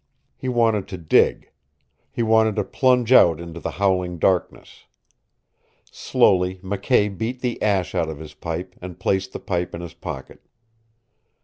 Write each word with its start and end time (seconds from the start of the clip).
He 0.35 0.49
wanted 0.49 0.87
to 0.87 0.97
dig. 0.97 1.51
He 2.09 2.23
wanted 2.23 2.55
to 2.55 2.63
plunge 2.63 3.11
out 3.11 3.39
into 3.39 3.59
the 3.59 3.69
howling 3.77 4.17
darkness. 4.17 4.85
Slowly 5.91 6.55
McKay 6.63 7.15
beat 7.15 7.41
the 7.41 7.61
ash 7.61 7.93
out 7.93 8.09
of 8.09 8.17
his 8.17 8.33
pipe 8.33 8.73
and 8.81 8.99
placed 8.99 9.31
the 9.31 9.39
pipe 9.39 9.75
in 9.75 9.81
his 9.81 9.93
pocket. 9.93 10.41